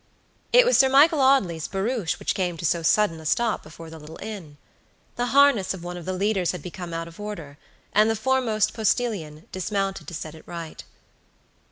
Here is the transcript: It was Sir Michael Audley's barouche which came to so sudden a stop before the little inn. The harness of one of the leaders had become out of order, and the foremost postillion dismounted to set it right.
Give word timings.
It 0.51 0.65
was 0.65 0.79
Sir 0.79 0.89
Michael 0.89 1.21
Audley's 1.21 1.67
barouche 1.67 2.17
which 2.17 2.33
came 2.33 2.57
to 2.57 2.65
so 2.65 2.81
sudden 2.81 3.19
a 3.19 3.25
stop 3.27 3.61
before 3.61 3.91
the 3.91 3.99
little 3.99 4.17
inn. 4.19 4.57
The 5.15 5.27
harness 5.27 5.75
of 5.75 5.83
one 5.83 5.95
of 5.95 6.05
the 6.05 6.13
leaders 6.13 6.53
had 6.53 6.63
become 6.63 6.91
out 6.91 7.07
of 7.07 7.19
order, 7.19 7.59
and 7.93 8.09
the 8.09 8.15
foremost 8.15 8.73
postillion 8.73 9.47
dismounted 9.51 10.07
to 10.07 10.13
set 10.15 10.33
it 10.33 10.47
right. 10.47 10.83